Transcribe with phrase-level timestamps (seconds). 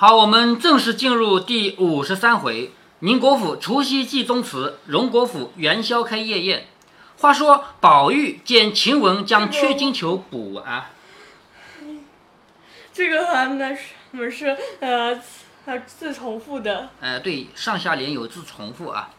[0.00, 2.72] 好，我们正式进入第五十三回。
[3.00, 6.68] 宁国府除夕祭宗祠，荣国府元宵开夜宴。
[7.18, 10.92] 话说宝玉见晴雯将缺金球补啊，
[12.94, 13.82] 这个他们是
[14.12, 15.20] 我们是呃
[15.66, 19.10] 呃字重复的，呃，对，上下联有字重复啊。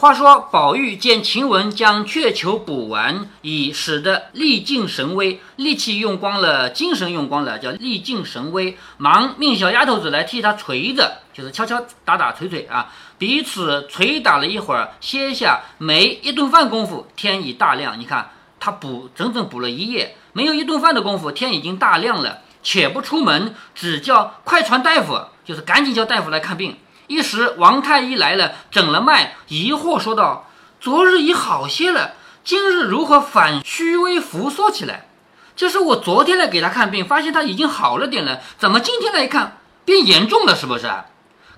[0.00, 8.78] 话说宝玉见晴雯将雀球补完，已使得力尽神微，力气用光了，精神用光了，叫力尽神微。
[8.96, 12.92] 忙命小丫头子来替他捶着，就是敲敲打打捶捶啊。
[13.18, 17.98] 彼此捶打了一会儿，歇下，没一顿饭功夫，天已大亮。
[17.98, 18.30] 你看
[18.60, 22.42] 他补整整补了一夜，没有一顿饭的功夫，天已经大亮了。
[22.62, 26.76] 且不出门，只叫快传大夫，就是赶紧叫大夫来看病。
[27.08, 30.46] 一时王太医来了，诊了脉，疑惑说道
[30.78, 32.12] ：“昨日已好些了，
[32.44, 35.08] 今日如何反虚微浮缩起来？
[35.56, 40.54] 就是我昨天来给他看病，发现他已经好了点了，怎么今天来一看变严重了？
[40.54, 40.92] 是不是？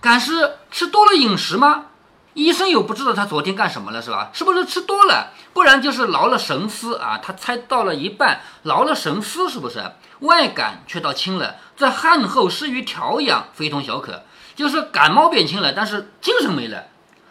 [0.01, 1.87] 敢是吃多了饮食吗？
[2.35, 4.31] 医生又不知道他昨天干什么了，是吧？
[4.33, 5.33] 是不是吃多了？
[5.53, 7.19] 不然就是劳了神思啊！
[7.21, 9.83] 他猜到了一半，劳了神思，是不是？
[10.21, 14.23] 外感却倒轻了，这汗后失于调养，非同小可。”
[14.61, 16.85] 就是感冒变轻了，但是精神没了。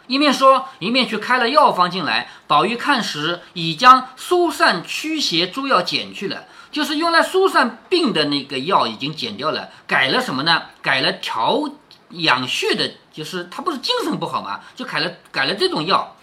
[0.08, 2.28] 一面说，一面去开了药方进来。
[2.48, 10.62] 宝玉看时，已将疏散驱邪诸药减去了，就是用来疏散病的那个药已经减掉了，改了什么呢？
[10.82, 11.70] 改了调
[12.08, 16.16] 养血的，就是他不是精神不好嘛，就改了改了这种药。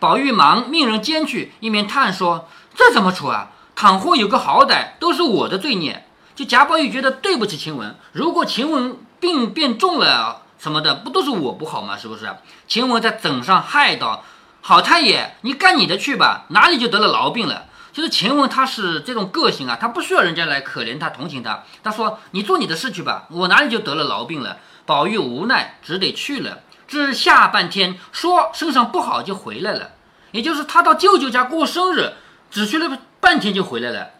[0.00, 3.52] 宝玉忙命人煎去，一面叹说：“这怎么处啊？
[3.76, 10.42] 倘或有个好歹，都是我的罪孽。”就贾宝玉觉得对不起晴雯，如果晴雯病变重了。
[10.58, 11.96] 什么的不都是我不好吗？
[11.96, 12.28] 是不是？
[12.66, 14.24] 晴雯在枕上害道
[14.60, 21.64] ：“好太爷，你干你的去吧，哪里就得了痨病了？”就是晴雯，她是这种个性啊，她不需要人家来可怜她、同情她。
[21.82, 26.60] 她说：“你做你的事去吧，我哪里就得了痨病了？”宝玉无奈，只得去了。
[26.86, 29.90] 至下半天，说身上不好就回来了。
[30.32, 32.14] 也就是他到舅舅家过生日，
[32.50, 34.10] 只去了半天就回来了。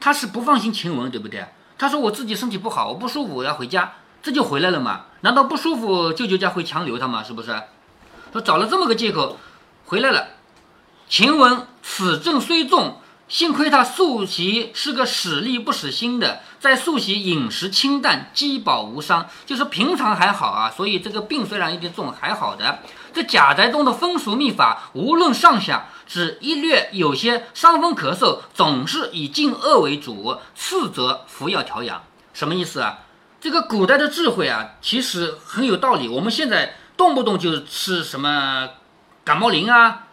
[0.00, 1.46] 他是不放心晴雯，对不对？
[1.76, 3.92] 他说：“我自己身体不好，我不舒服，我要回家。”
[4.22, 5.06] 这就回来了嘛？
[5.20, 7.22] 难道不舒服，舅舅家会强留他吗？
[7.22, 7.62] 是不是？
[8.32, 9.38] 说找了这么个借口，
[9.86, 10.28] 回来了。
[11.08, 20.70] 晴雯此症虽重，幸亏他素习是个使力不使心的，在素习饮食清淡，饥饱无伤，就是平常还好啊。
[20.70, 22.80] 所以这个病虽然有点重，还好的。
[23.14, 32.02] 这贾宅中的风俗秘法，无论上下，只一略有些伤风咳嗽，总是以禁恶为主，次则服药调养。
[32.34, 32.98] 什么意思啊？
[33.40, 36.08] 这个古代的智慧啊，其实很有道理。
[36.08, 38.68] 我们现在动不动就吃什么
[39.24, 40.06] 感冒灵啊，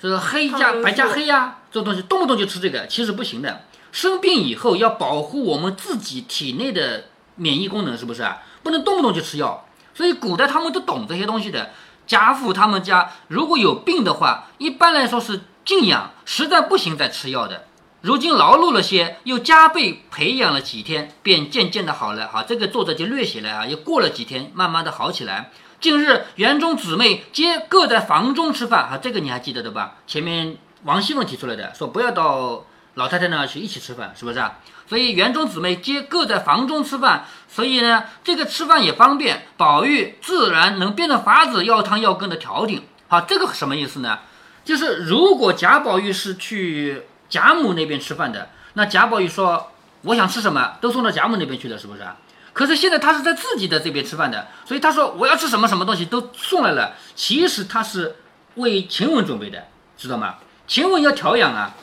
[0.00, 3.62] 这个黑加白加黑呀，这东西动不动就吃这个，其实不行的。
[3.92, 7.04] 生病以后要保护我们自己体内的
[7.36, 8.42] 免疫功能，是不是啊？
[8.64, 9.66] 不能动不动就吃药。
[9.94, 11.70] 所以古代他们都懂这些东西的。
[12.06, 17.64] 贾父他们家如果有病的话，一般来说是静养，实在不行再吃药的。
[18.04, 22.28] 如今劳碌了些，又加倍培养了几天，便渐渐的好了。
[22.28, 25.50] 哈，这个作者就略写了啊，又过了几天，慢慢的好起来。
[25.80, 29.94] 近日园中姊妹皆各在房中吃饭，哈，这个你还记得的吧？
[30.06, 34.58] 前面王熙凤提出来的，说不要到老太太那儿去一起吃饭，是不是啊？
[34.86, 42.82] 所以园中姊妹皆各在房中吃饭，所以呢，这个吃饭也方便，宝玉自然能变着法子要汤要羹的调停。
[43.08, 44.18] 好，这个什么意思呢？
[44.62, 47.04] 就是如果贾宝玉是去。
[47.34, 49.72] 贾母那边吃饭的，那贾宝玉说
[50.02, 52.06] ：“我想吃什么，都送到贾母那边去了，是不是？
[52.52, 56.94] 可是现在他是在自己的这边吃饭的，所以他说我要吃什么什么东西都送来了。
[57.16, 58.14] 其实他是
[58.54, 59.64] 为晴雯准备的，
[59.98, 60.36] 知道吗？
[60.68, 61.74] 晴雯要调养啊，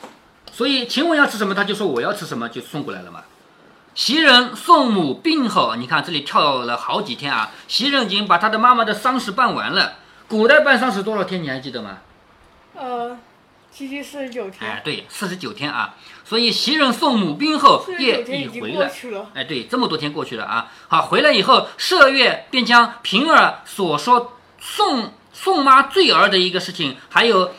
[0.50, 3.24] 所以晴雯要吃什么，他就说我要吃什么，就送过来了嘛。
[3.94, 7.50] 袭人送母病后，你看这里跳了好几天啊。
[7.68, 9.96] 袭人已经把他的妈妈的丧事办完了。
[10.28, 11.98] 古代办丧事多少天，你还记得吗？
[12.74, 13.18] 呃。
[13.72, 15.94] 七七四十九天，哎，对，四十九天啊，
[16.26, 18.90] 所以袭人送母兵后，夜已回了。
[19.32, 20.70] 哎，对，这么多天过去了啊。
[20.88, 27.52] 好，回来以后，麝月便将平儿所说送送妈坠儿的一个事情，还有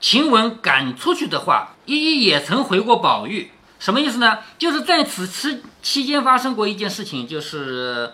[0.00, 3.50] 晴雯赶出去的话，一一也曾回过宝玉。
[3.78, 4.40] 什么意思呢？
[4.58, 8.12] 就是在此期期间发生过一件事情，就是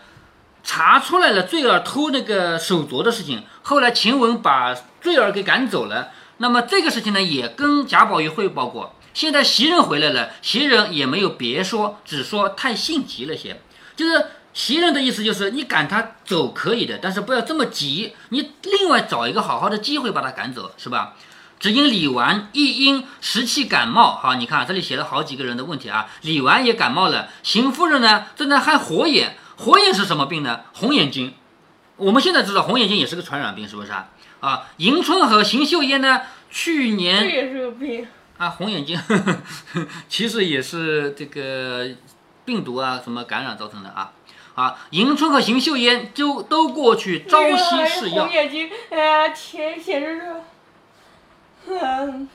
[0.63, 3.43] 查出来了坠儿偷那个手镯的事情。
[3.63, 6.11] 后来晴雯把坠儿给赶走了。
[6.43, 8.95] 那么这个事情呢，也跟贾宝玉汇报过。
[9.13, 13.61] 现在袭人回来了，袭人也没有别说，只说太性急了些。
[13.95, 18.15] 就是袭人的意思，就是你赶他走可以的，但是不要这么急。
[18.31, 21.15] 你另外找一个好好的机会把他赶走，是吧？
[21.59, 24.17] 只因李纨亦因时气感冒。
[24.17, 26.09] 好，你看这里写了好几个人的问题啊。
[26.23, 30.61] 李纨也感冒了，邢夫人呢正在害火眼，火眼是什么病呢？
[30.73, 31.35] 红眼睛。
[31.97, 34.09] 我们现在知道红眼睛也是个传染病，是不是啊？
[34.41, 38.07] 啊，迎春和邢岫烟呢，去这年也是个病。
[38.39, 38.99] 啊，红眼睛
[40.09, 41.87] 其实也是这个
[42.45, 44.13] 病毒啊什么感染造成的啊。
[44.55, 48.33] 啊，迎春和邢岫烟就都过去朝夕试药红。
[48.33, 52.29] 眼睛，呃，显显示出，嗯，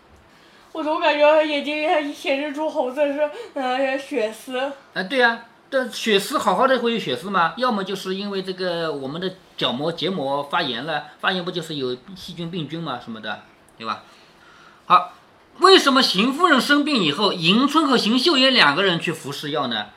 [0.71, 4.59] 我总感觉眼睛显示出红色是呃血丝。
[4.93, 7.53] 啊，对呀、但血丝好好的会有血丝吗？
[7.57, 13.43] 要么就是因为这个我们的角膜结膜发炎了，发炎不就是有细菌、病菌嘛什么的，
[13.77, 14.03] 对吧？
[14.85, 15.13] 好，
[15.59, 19.87] 为什么邢夫人生病以后，迎春和邢岫烟两个人去服侍药呢？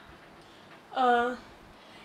[0.95, 1.37] 呃，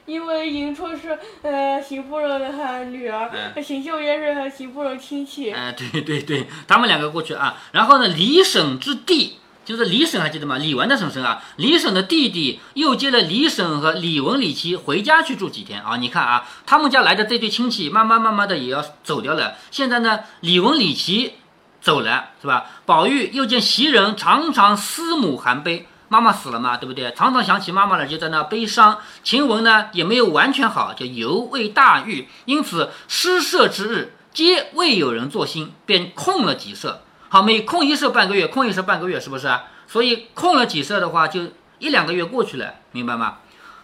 [0.06, 5.52] 因为迎春是呃邢夫人的呃女儿，嗯邢岫烟是邢夫人亲戚。
[5.52, 7.58] 哎、对对对，他们两个过去啊。
[7.72, 10.58] 然后呢，离省之弟就是李婶，还记得吗？
[10.58, 15.98] 李纨的婶婶啊，李婶的弟弟又接了李婶和李文、李琦回家去住几天啊。
[15.98, 19.56] 你看啊，他们家来的这对亲戚，慢慢慢慢的也要走掉了。
[19.72, 21.34] 现在呢，李文、李琦
[21.82, 22.66] 走了，是吧？
[22.86, 25.88] 宝玉又见袭人常常思母含悲。
[26.10, 27.12] 妈妈死了嘛，对不对？
[27.14, 29.00] 常常想起妈妈了，就在那悲伤。
[29.24, 37.03] 晴雯呢也没有完全好，就犹未大愈，因此施舍之日皆未有人作兴，便空了几舍。
[37.34, 39.64] 好，每空一色半个月，空一色半个月，是不是啊？
[39.88, 41.42] 所以空了几色的话，就
[41.80, 43.40] 一两个月过去了，明白吗？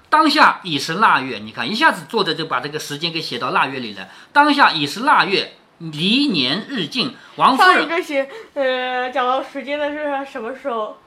[0.08, 4.08] 当下已是腊月，你看一下子作者就把这个时间给写到腊月里了。
[4.32, 10.98] 当下已是腊月，离年日近，王夫上一人个写呃讲到时间的是什么时候？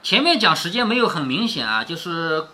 [0.00, 2.44] 前面讲时间没有很明显啊，就是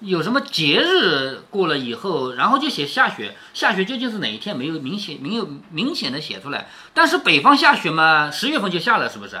[0.00, 6.68] 有什么节日过了以后，然后就写下雪，下雪究竟是哪一天没有明显没有明显的写出来。
[6.94, 9.38] 但是北方下雪嘛，十月份就下了，是不是？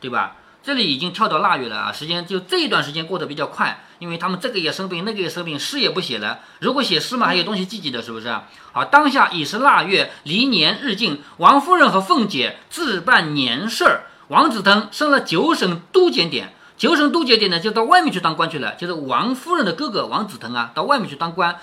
[0.00, 0.36] 对吧？
[0.62, 6.40] 这里已经跳到腊月了啊，时间就这一段时间过得比较快，因为他们这个也生病，那个也生病，诗也不写了。
[6.60, 8.34] 如果写诗嘛，还有东西记记的，是不是？
[8.72, 16.53] 好，当下已是腊月，离年日近，王夫人和凤姐置办年事儿，王子腾升了九省都检点。
[16.76, 21.56] 九省都检点呢，就到外面去当官去了，就是王夫人的哥哥王子腾啊，到外面去当官。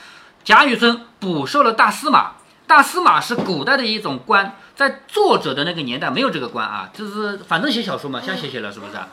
[0.44, 2.32] 贾雨村补授了大司马，
[2.66, 9.08] 大司马是古代的一种官，在作者的那个年代没有这个官啊，就是反正写小说嘛，瞎写写了，是不是啊？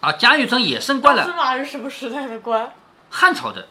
[0.00, 2.72] 啊，贾雨村也升官了司，马是什么时代的官？
[3.10, 3.66] 汉朝的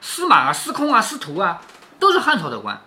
[0.00, 1.60] 司马啊、司空啊、司徒啊，
[1.98, 2.80] 都是汉朝的官。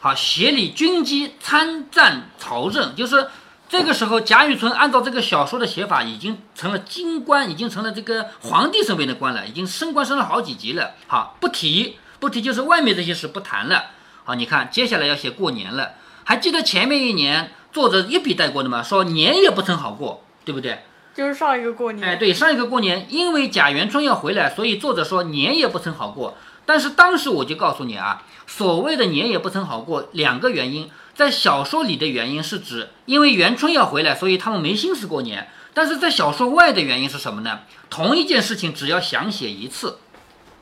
[0.00, 3.28] 好，协理军机，参战朝政，就是
[3.72, 10.90] 这个时候，贾雨村按照这个小说的写法，已经成了京官，已经成了这个皇帝身边的官了，已经升官升了好几级了。
[11.06, 13.84] 好，不提，不提，就是外面这些事不谈了。
[14.24, 15.92] 好，你看接下来要写过年了，
[16.24, 18.82] 还记得前面一年作者一笔带过的吗？
[18.82, 20.82] 说年也不曾好过，对不对？
[21.14, 22.06] 就是上一个过年。
[22.06, 26.36] 哎，对，上一个过年，因为贾元春要回来，所以作者说年也不曾好过。
[26.66, 35.48] 但是当时我就告诉你啊，所谓的年也不曾好过，两个原因，在小说里的原因是指因为元春要回来，所以他们没心思过年。
[35.74, 37.60] 但是在小说外的原因是什么呢？
[37.88, 39.98] 同一件事情只要想写一次，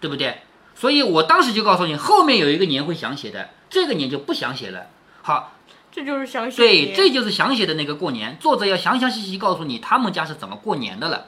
[0.00, 0.42] 对不对？
[0.74, 4.86] 所以我当时就告诉你，后面有一个年会想写的，这个年就不想写了。
[5.22, 5.56] 好，
[5.90, 6.56] 这就是想写。
[6.56, 11.26] 对，这就是想写的那个过年，作者要详详细细告诉你他们家是怎么过年的了。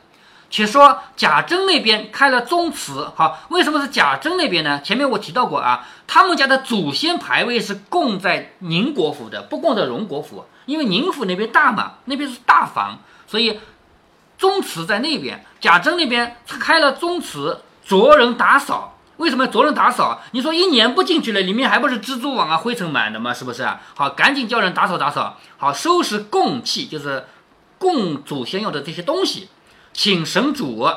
[0.52, 4.82] 且说贾珍那边开了宗祠，好，为什么是贾珍那边呢？
[4.84, 13.60] 前面我提到过啊，他们家的祖先牌位是供在宁国府的，不供在荣国府，因为宁府那边大嘛，那边是大房，所以
[14.36, 15.42] 宗祠在那边。
[15.58, 18.98] 贾珍那边开了宗祠，着人打扫。
[19.16, 20.20] 为什么着人打扫？
[20.32, 23.32] 你说一年不进去了，里面还不是蜘蛛网啊、灰尘满的吗？
[23.32, 23.66] 是不是？
[23.94, 25.38] 好，赶紧叫人打扫打扫。
[25.56, 27.24] 好，收拾供器，就是
[27.78, 29.48] 供祖先用的这些东西。
[29.92, 30.88] 请神主，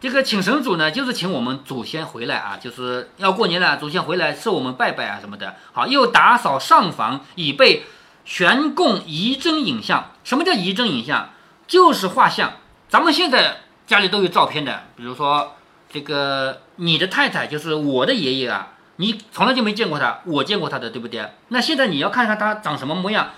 [0.00, 5.56] 这个请神主呢，就是请我们祖先回来啊，就是要过年了，祖先回来受我们拜拜啊什么的。
[5.72, 7.84] 好，又打扫上房，以备
[8.24, 10.12] 悬供仪真影像。
[10.24, 11.30] 什么叫仪真影像？
[11.66, 12.54] 就是画像。
[12.88, 15.56] 咱们现在家里都有照片的，比如说
[15.92, 21.30] 这个你的太太就是我的爷爷啊，你从来就没见过他，我见过他的，对不对？
[21.48, 23.30] 那现在你要看看他长什么模样，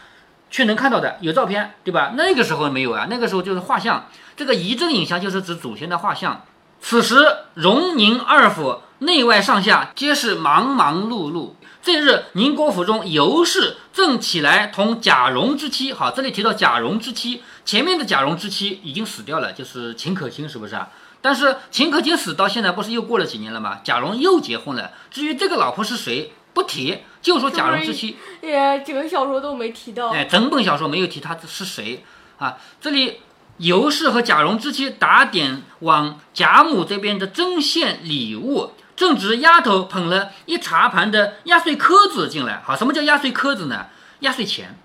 [0.52, 2.12] 却能看到的，有照片，对吧？
[2.14, 4.06] 那个时候没有啊，那个时候就是画像。
[4.36, 6.44] 这个遗真影像就是指祖先的画像。
[6.80, 7.16] 此时
[7.54, 11.54] 荣宁二府内外上下皆是忙忙碌碌。
[11.82, 20.90] 这日宁国府中尤氏正起来同贾蓉之妻，好，这里提到贾蓉之妻，前面的贾蓉之妻已经死掉了，就是秦可卿，是不是啊？
[21.20, 23.80] 但是秦可卿死到现在不是又过了几年了吗？
[23.82, 24.90] 贾蓉又结婚了。
[25.10, 28.18] 至于这个老婆是谁，不提，就说贾蓉之妻。
[28.42, 30.10] 也整个小说都没提到。
[30.10, 32.04] 哎，整本小说没有提他是谁
[32.38, 32.58] 啊？
[32.80, 33.20] 这里
[33.58, 42.60] 尤氏和贾蓉之妻打点往贾母这边的针线礼物，正值丫头捧了一茶盘的压岁颗子进来。
[42.64, 43.86] 好，什么叫压岁颗子呢？
[44.20, 44.76] 压岁钱。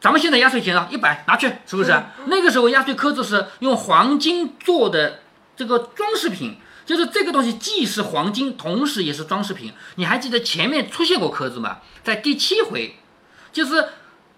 [0.00, 2.02] 咱们现在压岁钱啊，一百拿去，是不是？
[2.26, 5.20] 那个时候压岁颗子是用黄金做的
[5.54, 9.72] 这个装饰品，就是这个东西既是黄金，同时也是装饰品。
[9.96, 11.78] 你还记得前面出现过颗子吗？
[12.02, 12.96] 在第七回，
[13.52, 13.88] 就是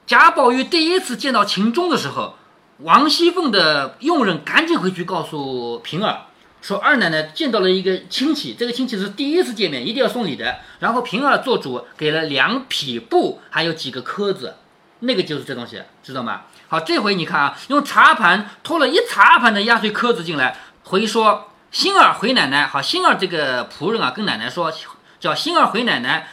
[0.07, 2.37] 贾宝玉第一次见到秦钟的时候，
[2.79, 6.27] 王熙凤的佣人赶紧回去告诉平儿，
[6.61, 10.59] 说二奶奶见到了一个亲戚，这个亲戚是第一次见面，一定要送礼的。
[10.81, 14.57] 然后平儿做主给了两匹布，还有几个颗子。
[15.01, 16.43] 那个就是这东西，知道吗？
[16.69, 22.69] 好，这回你看啊，用茶盘拖了一茶盘的压岁颗子进来，回说星儿回奶奶。
[22.69, 24.73] 好，星儿这个仆人啊，跟奶奶说，
[25.19, 26.29] 叫星儿回奶奶。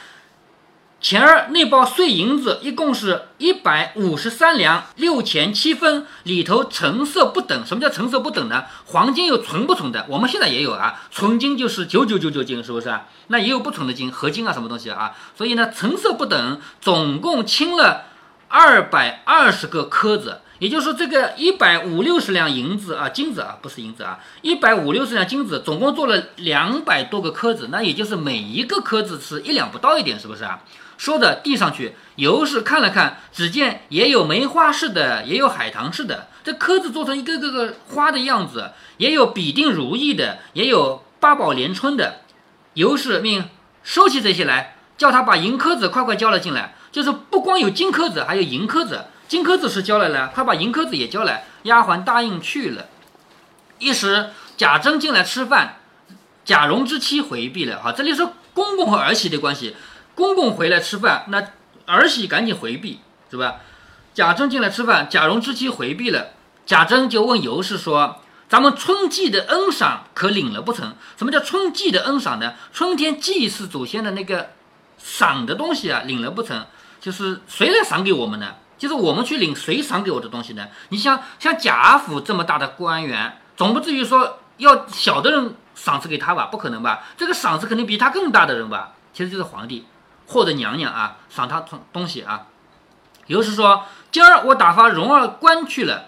[0.99, 7.65] 前儿那包碎银子一共是一百五十三两六钱七分，里头成色不等。
[7.65, 8.65] 什么叫成色不等呢？
[8.85, 10.05] 黄金有纯不纯的？
[10.09, 12.95] 我们现在也有啊，纯金就是九九九九金，是不是？
[13.25, 15.15] 那也有不纯的金，合金啊，什么东西啊？
[15.35, 18.03] 所以呢，成色不等，总共清了。
[18.47, 30.61] 二百二十个颗子，也就是说，这个一百五六十两银子啊，金子啊，不是银子啊，一百五六十两金子，总共做了两百多个颗子，那也就是每一个颗子是一两不到一点，是不是啊？
[30.99, 42.17] 说的递上去，尤氏看了看，只见也有梅花似的，也有海棠似的，这颗子做成一个个个花的样子，也有比定如意的，也有八宝连春的。
[42.75, 43.49] 尤氏命
[43.81, 46.75] 收起这些来，叫他把银颗子快快交了进来。
[46.91, 49.05] 就是不光有金颗子，还有银颗子。
[49.31, 52.87] 金科子是交来了，他把银科子也交来，丫鬟答应去了。
[53.79, 55.77] 一时贾珍进来吃饭，
[56.43, 57.81] 贾蓉之妻回避了。
[57.81, 59.77] 哈，这里是公公和儿媳的关系。
[60.15, 61.47] 公公回来吃饭，那
[61.85, 63.61] 儿媳赶紧回避，是吧？
[64.13, 66.31] 贾珍进来吃饭，贾蓉之妻回避了。
[66.65, 68.17] 贾珍就问尤氏说
[68.49, 70.93] ：“咱们春季的恩赏可领了不成？
[71.15, 72.55] 什么叫春季的恩赏呢？
[72.73, 74.49] 春天祭祀祖先的那个
[74.97, 76.65] 赏的东西啊，领了不成？”
[76.99, 78.55] 就是谁来赏给我们呢？
[78.81, 80.65] 就是我们去领谁赏给我的东西呢？
[80.89, 86.47] 你像像贾府这么大的官员，总不至于说要小的人赏赐给他吧？
[86.47, 87.03] 不可能吧？
[87.15, 88.93] 这个赏赐肯定比他更大的人吧？
[89.13, 89.85] 其实就是皇帝
[90.25, 92.47] 或者娘娘啊，赏他东东西啊。
[93.27, 96.05] 尤氏说：“今儿我打发蓉儿官去了。”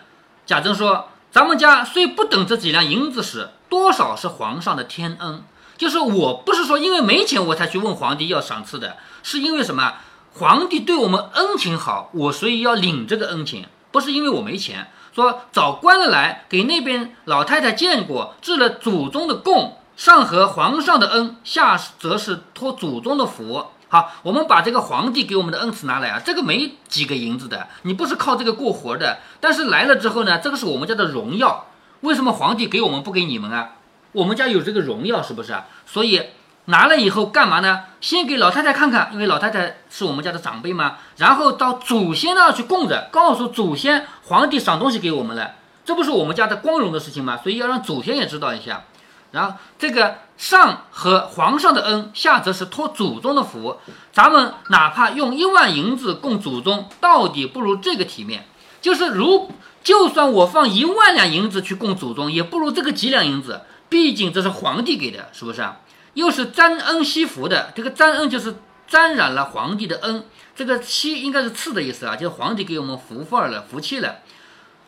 [0.48, 5.44] 贾珍说：“咱们家虽不等这几两银子使，多少是皇上的天恩。
[5.78, 9.94] 就是我不是说因为没钱我才去问皇帝要赏赐的，是因为什么？”
[10.36, 14.88] 皇帝对我们恩情好，我所以要领这个恩情，不是因为我没钱。
[15.14, 23.68] 说找官来给那边老太太见过，治了祖宗的供，上合皇上的恩，下则是托祖宗的福。
[23.90, 29.20] 好，我们把这个皇帝给我们的恩赐拿来啊，这个没几个银子的，你不是靠这个过活的。
[29.40, 31.68] 但是来了之后呢，这个是我们家的荣耀。
[32.02, 33.76] 为什么皇帝给我们不给你们啊？
[34.14, 35.56] 我们家有这个荣耀，是不是？
[35.86, 36.24] 所以。
[36.66, 37.82] 拿了以后干嘛呢？
[38.00, 40.98] 先给老太太看看，因为老太太是我们家的长辈嘛。
[41.18, 47.38] 然后到祖先那儿去供着，告诉祖先，皇帝赏东西给我们了，这不是我们家的光荣的事情吗？
[47.42, 48.84] 所以要让祖先也知道一下。
[49.32, 53.78] 然后这个上和皇上的恩，下则是托祖宗的福。
[54.12, 58.46] 咱们哪怕用一万银子供祖宗，到底不如这个体面。
[58.80, 59.52] 就是如
[59.84, 63.62] 就算我放一万两银子去供祖宗，也不如这个几两银子。
[63.90, 65.78] 毕竟这是皇帝给的，是不是啊？
[66.14, 68.56] 又是沾恩惜福的，这个沾恩就是
[68.88, 74.18] 沾染了皇帝的恩，这个惜应该是赐的意思啊，就是皇帝给我们福分了，福气了。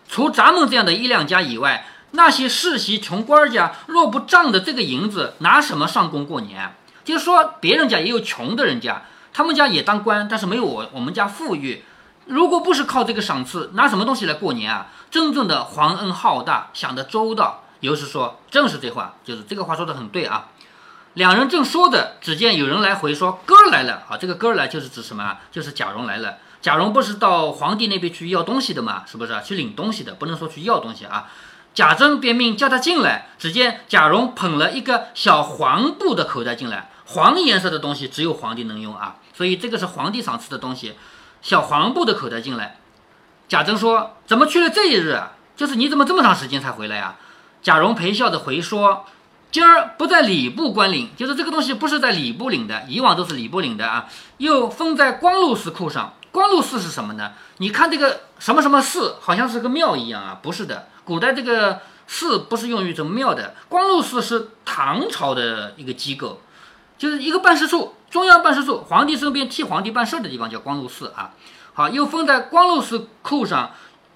[0.07, 6.75] 除咱们这样的一两家以外，那些世袭穷官家若不仗着这个银子，拿什么上供过年？
[7.03, 9.03] 就是说别人家也有穷的人家，
[9.33, 11.83] 他们家也当官，但是没有我我们家富裕。
[12.25, 14.87] 如果不是靠这个赏赐，拿什么东西来过年啊？
[15.11, 17.63] 真正的皇恩浩大，想得周到。
[17.81, 20.47] 有时说正是这话，就是这个话说的很对啊。
[21.15, 25.37] 两人正说着，只见有人来回说：“哥来了。”啊，这个哥来就是指什么？
[25.49, 26.37] 就是贾蓉来了。
[26.61, 29.03] 贾蓉不是到皇帝那边去要东西的吗？
[29.07, 29.33] 是不是？
[29.43, 31.27] 去领东西的，不能说去要东西啊。
[31.73, 33.29] 贾珍便命叫他进来。
[33.39, 40.95] 只见贾蓉捧了一个小黄布的口袋进来，黄颜色的东西只有皇帝能用啊，所以这个是皇帝赏赐的东西。
[41.41, 42.77] 小黄布的口袋进来，
[43.47, 45.21] 贾珍说：“怎么去了这一日？
[45.55, 47.15] 就是你怎么这么长时间才回来呀？”
[47.63, 49.05] 贾蓉陪笑着回说。
[49.51, 54.05] 今儿不在礼部官领，就是这个东西不是在礼部领的，以往都是礼部领的啊。
[54.37, 57.31] 又封在光禄寺库上，光禄寺是什么呢？
[57.59, 60.89] 你看这个什么什么寺，好像是个庙一样啊，不是的。
[61.05, 66.41] 古代这个寺不是用于这么庙的，光禄寺是唐朝的一个机构，
[66.97, 71.31] 就是一个办事处，中央办事处，皇帝身边替皇帝办事的地方叫光禄寺啊。
[71.73, 73.71] 好，又封在光禄寺库上，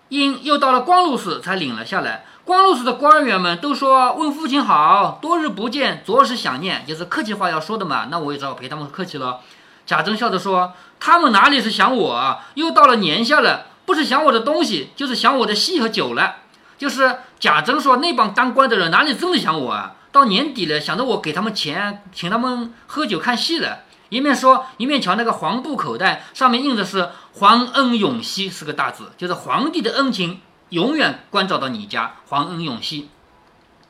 [0.10, 2.26] 因又到了光禄寺才领了下来。
[2.50, 8.08] 光禄寺的官员们都说问父亲好，多日不见，着实想念，就是客气话要说的嘛。
[8.10, 9.42] 那我也只好陪他们客气了。
[9.86, 12.48] 贾珍笑着说：“他们哪里是想我啊？
[12.56, 16.38] 又到了年下了，不是想我的东西，就是想我的戏和酒了。”
[16.80, 19.94] 就是贾珍说那帮当官的人哪里真的想我啊？
[20.12, 23.82] 到年底了，想着我给他们钱，请他们喝酒看戏了。
[24.10, 33.10] 一面说，一面瞧那个黄布口袋，上面印的是“皇恩永熙”四个大字，就是皇帝的恩情永远关照到你家，皇恩永熙。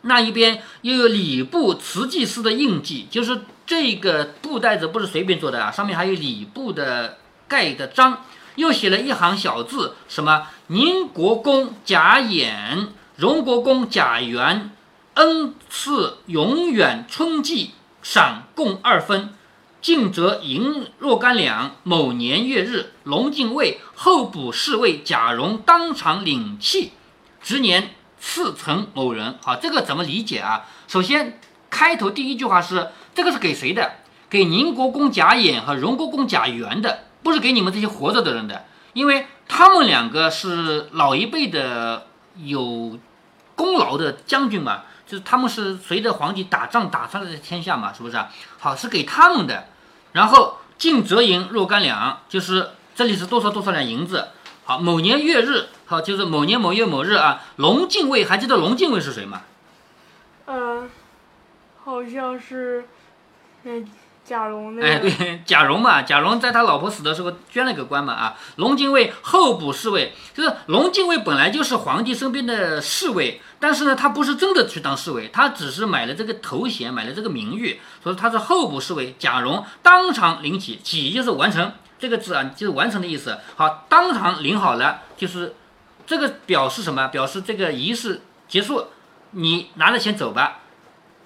[0.02, 7.18] 那一边又有礼部慈济司的印记，就是这个布袋子不是随便做的啊，上面还有礼部的
[7.48, 8.24] 盖的章，
[8.56, 14.72] 又写了一行小字，什么宁国公贾演，荣国公贾元，
[15.16, 17.72] 恩赐永远春季，
[18.02, 19.34] 赏共二分。
[19.82, 26.92] 进则银若干两，某年月日，龙进位，候补侍卫贾蓉当场领契，
[27.42, 29.38] 值年赐成某人。
[29.42, 30.66] 好，这个怎么理解啊？
[30.88, 33.94] 首先，开头第一句话是这个是给谁的？
[34.30, 42.08] 给宁国公贾演和荣国公贾元的，不是给你们这些活着的人的，因为他们两个是老一辈的
[42.44, 43.00] 有
[43.56, 44.84] 功劳的将军嘛。
[45.10, 48.24] 就是他们是随着皇帝打仗打出来的天下嘛，是不是？
[48.60, 49.66] 好，是给他们的。
[50.12, 54.28] 然后进则银若干两，就是这里是多少多少两银子。
[54.66, 57.42] 好，某年月日，好，就是某年某月某日啊。
[57.56, 59.42] 龙禁卫还记得龙禁卫是谁吗？
[60.46, 60.88] 嗯，
[61.84, 62.86] 好像是，
[63.63, 63.89] 嗯。
[64.30, 68.38] 贾蓉那哎，对，贾蓉嘛，贾蓉在他老婆死的时候捐了个官嘛啊。
[68.58, 79.16] 龙禁卫候补侍卫，就是龙禁卫本来就是皇帝身边的侍卫，但是呢，他不是真的去当侍卫，他只是买了这个头衔，买了这个名誉，所以他是候补侍卫。
[79.18, 83.36] 贾蓉当场领起，起就是完成这个字啊，就是完成的意思。
[83.56, 85.56] 好，当场领好了，就是
[86.06, 87.08] 这个表示什么？
[87.08, 88.90] 表示这个仪式结束，
[89.32, 90.60] 你拿着钱走吧。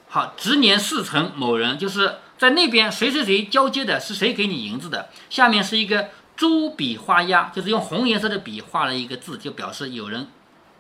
[0.08, 2.16] 好，执年四成某人就是。
[2.44, 5.08] 在那边谁谁谁交接的是谁给你银子的？
[5.30, 10.28] 下面是一个朱笔画押，就是用红颜色的笔画了一个字，就表示有人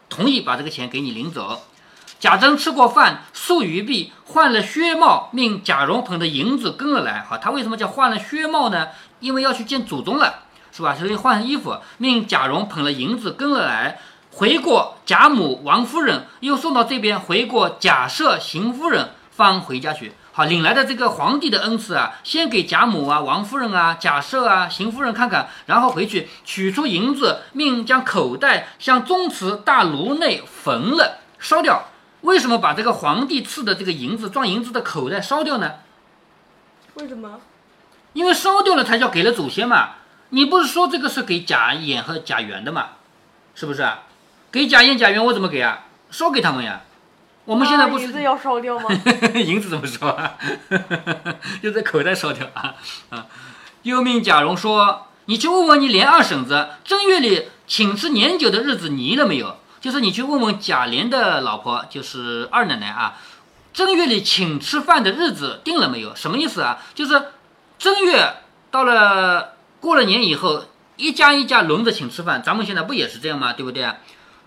[0.09, 1.63] 同意把这个钱给你领走。
[2.19, 7.21] 贾珍吃过饭，素于毕，换了靴帽，命贾蓉捧着银子跟了来。
[7.21, 8.89] 好，他为什么叫换了靴帽呢？
[9.21, 10.93] 因为要去见祖宗了，是吧？
[10.93, 14.01] 所以换上衣服，命贾蓉捧了银子跟了来。
[14.31, 20.11] 回过贾母、王夫人，又送到这边，回过贾赦、邢夫人，方回家去。
[20.35, 31.83] 好，领来的这个皇帝的恩赐啊，先给贾母啊、王夫人啊、贾赦啊、邢夫人看看，然后回去取出银子，命将口袋向宗祠大炉内焚了，烧掉。
[32.21, 35.73] 为什么把这个皇帝赐的这个银子装银子的口袋烧掉呢？
[36.95, 37.39] 为什么？
[38.13, 39.91] 因为烧掉了才叫给了祖先嘛。
[40.29, 42.87] 你不是说这个是给贾演和贾元的嘛？
[43.53, 44.03] 是不是啊？
[44.51, 45.85] 给贾演、贾元我怎么给啊？
[46.09, 46.81] 烧给他们呀。
[47.45, 48.89] 我们现在不是银子要烧掉吗？
[49.35, 50.35] 银子怎么烧啊？
[51.61, 52.75] 就在口袋烧掉啊
[53.09, 53.25] 啊！
[53.81, 59.57] 又命贾蓉说：“你去问问你连二婶子，正月里请吃年酒的日子拟了没有？
[59.81, 63.17] 就是你去问问贾琏的老婆，就是二奶奶啊，
[63.73, 66.15] 正月里请吃饭的日子定了没有？
[66.15, 66.79] 什么意思啊？
[66.95, 67.21] 就是
[67.77, 68.35] 正月
[68.71, 70.63] 到了，过了年以后，
[70.95, 72.41] 一家一家轮着请吃饭。
[72.41, 73.51] 咱们现在不也是这样吗？
[73.51, 73.85] 对不对？”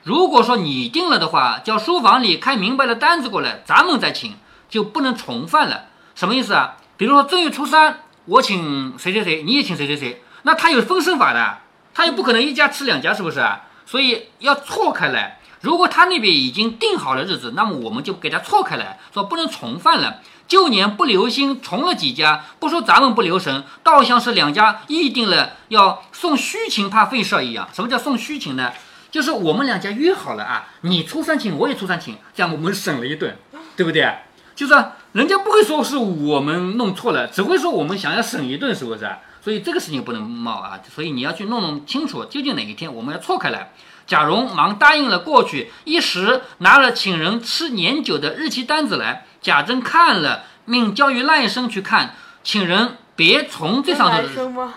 [0.06, 4.36] 如果说你定了的话，叫书房里开明白了单子过来，咱们再请，
[4.68, 5.86] 就不能重犯了。
[6.14, 6.76] 什么意思啊？
[6.96, 11.58] 比如说正月初三，我请谁谁谁，你也请谁谁谁，那他有分身法的，
[11.92, 13.62] 他又不可能一家吃两家，是不是啊？
[13.84, 15.40] 所以要错开来。
[15.60, 20.20] 如果他那边已经定好了日子，那么我们就给他错开来，说不能重犯了。
[20.46, 27.68] 旧年不留心重了几家，不说咱们不留神，倒像是两家议定了要送虚情，怕费事儿一样。
[27.72, 28.70] 什么叫送虚情呢？
[29.16, 33.34] 就是我们两家约好了啊，你出三请，我也出三请，这样我们省了一顿，
[33.74, 34.14] 对不对？
[34.54, 34.74] 就是
[35.12, 39.10] 人家不会说是我们弄错了，只会说我们想要省一顿，是不是？
[39.40, 43.72] 所以这个事情不能冒啊，所以你要去弄弄清楚，究竟哪一天我们要错开来。
[44.06, 49.24] 贾蓉忙答应了过去，一时拿了请人吃年酒的日期单子来。
[49.40, 54.76] 贾珍看了，命交于赖生去看，请人别从这上头。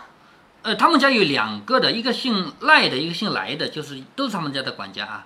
[0.61, 5.25] 呃，他们家有两个的，一个姓赖的，一个姓来的，就是都是他们家的管家啊。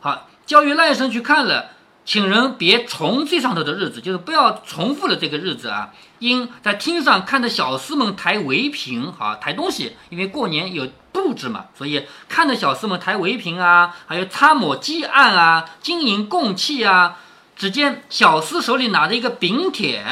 [0.00, 1.72] 好，教育赖生去看了，
[2.06, 5.90] 请人别重这上头的日子，就是不要重复了这个日子啊。
[6.18, 17.18] 因在厅上看着小厮们抬围屏，好抬东西，因为过年有布置嘛，所以看着小厮们抬围屏啊，还有擦抹积案啊，金银供器啊。
[17.54, 20.02] 只见小厮手里拿着一个饼帖，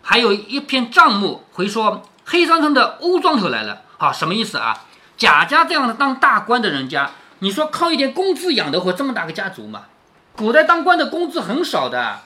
[0.00, 3.82] 还有一片账目，回说黑桑桑的乌庄头来了。
[3.98, 4.84] 好，什么意思啊？
[5.16, 9.84] 贾家这样的当大官的人家，你说靠一点工资养得活这么大个家族吗？
[10.36, 12.22] 古代当官的工资很少的，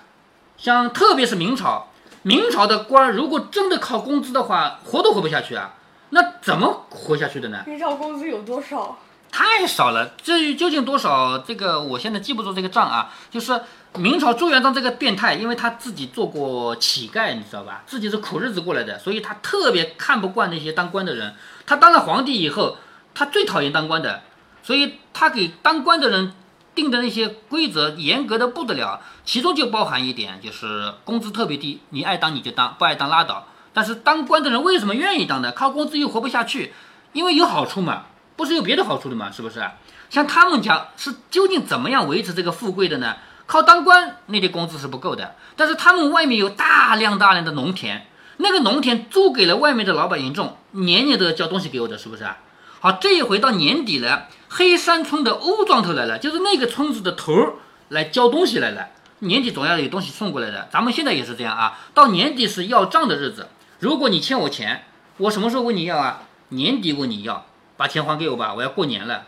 [0.56, 1.88] 像特别是明朝，
[2.22, 5.74] 明朝的官如果真的靠工资的话，活都活不下去啊。
[6.10, 7.62] 那怎么活下去的呢？
[7.66, 8.96] 明朝工资有多少？
[9.30, 13.12] 太少了，至于究竟多少，这个我现在记不住这个账啊。
[13.30, 13.60] 就是
[13.96, 17.82] 明朝朱元璋这个变态，因为他自己做过乞丐，你知道吧？
[17.86, 21.34] 自己是苦日子过来的，所以他特别看不惯那些当官的人。
[21.66, 22.76] 他当了皇帝以后，
[23.14, 24.22] 他最讨厌当官的，
[24.62, 26.32] 所以他给当官的人
[26.74, 33.48] 定的那些规则严格的不得了，其中就包含一点，就是工资特别低，你爱当你就当，不爱当拉倒。
[33.72, 35.50] 但是当官的人为什么愿意当呢？
[35.52, 36.72] 靠工资又活不下去，
[37.12, 38.04] 因为有好处嘛。
[38.36, 39.32] 不是有别的好处的吗？
[39.32, 39.68] 是不是？
[40.08, 43.16] 像他们家是究竟怎么样维持这个富贵的呢？
[43.48, 48.06] 靠当官那点工资是不够的，但是他们外面有大量大量的农田，
[48.36, 52.36] 那个农田租给了外面的老百姓种，年年都要交东西给我的，是不是啊？
[52.80, 57.52] 好，这一回到年底了，黑山村的欧庄头来了，就是那个村子的头儿
[57.88, 58.88] 来交东西来了。
[59.20, 61.80] 年底总要有东西送过来的，咱们现在也是这样啊。
[61.94, 64.84] 到年底是要账的日子，如果你欠我钱，
[65.16, 66.22] 我什么时候问你要啊？
[66.50, 67.46] 年底问你要。
[67.78, 69.22] 把钱还给我吧，我要过年了，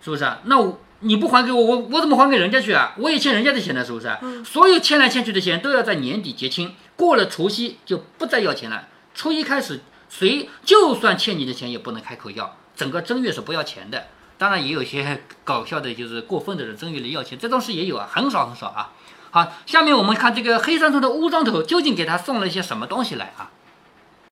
[0.00, 0.38] 是不是啊？
[0.44, 2.94] 那我你不还给我，我我怎么还给人家去啊？
[2.98, 4.10] 我也欠人家的钱呢，是不是？
[4.44, 8.88] 所有欠来欠去的钱都要在年底结清，过了除夕就不再要钱了。
[9.14, 14.06] 初一开始，谁就算欠你的钱也不能开口要，整个正月是不要钱的。
[14.36, 18.92] 当然也有些 搞笑的，就是过分的人正月里要钱，这种事也有啊，很少很少啊。
[19.30, 23.50] 好，下面我们看这个黑山村的乌庄头究竟给他送了一些什么东西来啊？